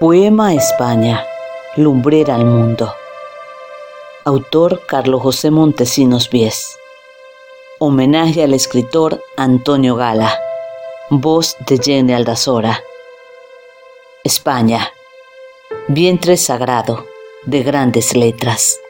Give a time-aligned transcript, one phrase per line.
[0.00, 1.26] Poema España,
[1.76, 2.94] lumbrera al mundo.
[4.24, 6.78] Autor Carlos José Montesinos Vies.
[7.78, 10.32] Homenaje al escritor Antonio Gala.
[11.10, 12.82] Voz de Jenny Aldazora.
[14.24, 14.90] España.
[15.88, 17.04] Vientre sagrado
[17.44, 18.80] de grandes letras.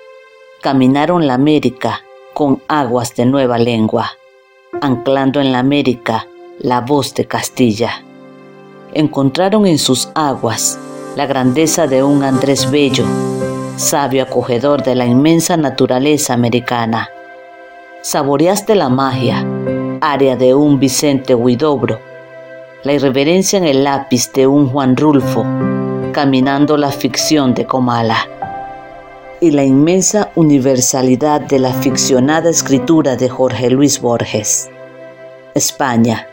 [0.61, 2.05] Caminaron la América
[2.35, 4.13] con aguas de nueva lengua,
[4.81, 6.29] anclando en la América
[6.61, 8.05] la voz de Castilla.
[8.95, 10.79] Encontraron en sus aguas
[11.17, 13.05] la grandeza de un Andrés Bello,
[13.77, 17.09] sabio acogedor de la inmensa naturaleza americana.
[18.03, 19.45] Saboreaste la magia,
[20.01, 22.01] área de un Vicente Huidobro,
[22.85, 25.45] la irreverencia en el lápiz de un Juan Rulfo,
[26.13, 28.29] caminando la ficción de Comala,
[29.41, 34.71] y la inmensa universalidad de la ficcionada escritura de Jorge Luis Borges.
[35.55, 36.27] España,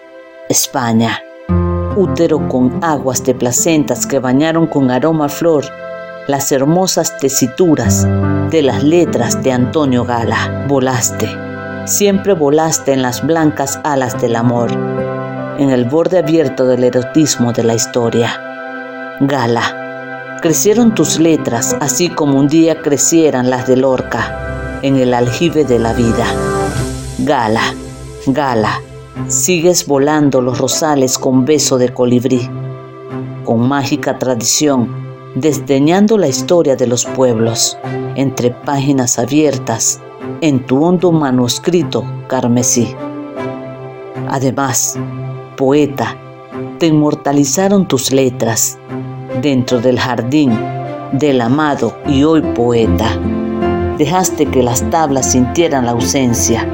[0.49, 1.21] España
[1.97, 5.65] útero con aguas de placentas que bañaron con aroma flor
[6.27, 8.07] las hermosas tesituras
[8.51, 10.65] de las letras de Antonio Gala.
[10.67, 11.29] Volaste,
[11.85, 14.71] siempre volaste en las blancas alas del amor,
[15.57, 18.39] en el borde abierto del erotismo de la historia.
[19.21, 25.63] Gala, crecieron tus letras así como un día crecieran las de Lorca en el aljibe
[25.63, 26.25] de la vida.
[27.19, 27.73] Gala,
[28.27, 28.81] Gala,
[29.25, 32.49] Sigues volando los rosales con beso de colibrí,
[33.43, 34.87] con mágica tradición,
[35.35, 37.77] desdeñando la historia de los pueblos,
[38.15, 39.99] entre páginas abiertas,
[40.39, 42.95] en tu hondo manuscrito carmesí.
[44.29, 44.97] Además,
[45.57, 46.15] poeta,
[46.79, 48.77] te inmortalizaron tus letras
[49.41, 50.57] dentro del jardín
[51.11, 53.09] del amado y hoy poeta.
[53.97, 56.65] Dejaste que las tablas sintieran la ausencia,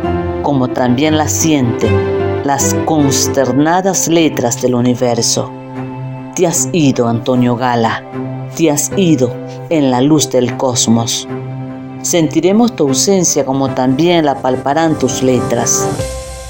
[0.43, 5.49] como también la sienten las consternadas letras del universo.
[6.35, 8.03] Te has ido, Antonio Gala,
[8.57, 9.33] te has ido
[9.69, 11.27] en la luz del cosmos.
[12.01, 15.87] Sentiremos tu ausencia como también la palparán tus letras.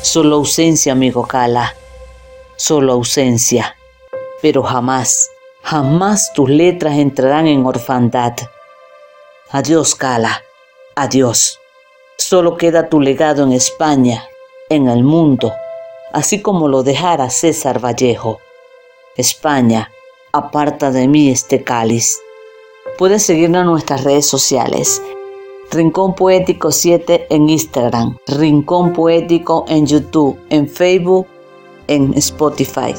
[0.01, 1.75] Solo ausencia, amigo Gala,
[2.55, 3.75] solo ausencia.
[4.41, 5.29] Pero jamás,
[5.61, 8.33] jamás tus letras entrarán en orfandad.
[9.51, 10.41] Adiós, Gala,
[10.95, 11.59] adiós.
[12.17, 14.23] Solo queda tu legado en España,
[14.69, 15.53] en el mundo
[16.13, 18.39] así como lo dejara César Vallejo.
[19.17, 19.91] España,
[20.31, 22.19] aparta de mí este cáliz.
[22.97, 25.01] Puedes seguirnos en nuestras redes sociales.
[25.71, 31.27] Rincón Poético 7 en Instagram, Rincón Poético en YouTube, en Facebook,
[31.87, 32.93] en Spotify.